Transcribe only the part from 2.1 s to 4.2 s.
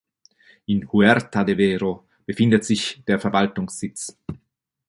befindet sich der Verwaltungssitz.